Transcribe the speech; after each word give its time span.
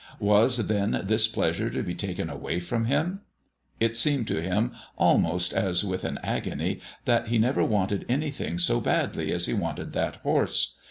Was, 0.19 0.65
then, 0.65 0.99
this 1.03 1.27
pleasure 1.27 1.69
to 1.69 1.83
be 1.83 1.93
taken 1.93 2.27
away 2.27 2.59
from 2.59 2.85
him? 2.85 3.19
It 3.79 3.95
seemed 3.95 4.27
to 4.29 4.41
him, 4.41 4.71
almost 4.97 5.53
as 5.53 5.85
with 5.85 6.03
an 6.05 6.17
agony, 6.23 6.79
that 7.05 7.27
he 7.27 7.37
never 7.37 7.63
wanted 7.63 8.07
anything 8.09 8.57
so 8.57 8.79
badly 8.81 9.31
as 9.31 9.45
he 9.45 9.53
wanted 9.53 9.91
that 9.91 10.15
horse. 10.23 10.79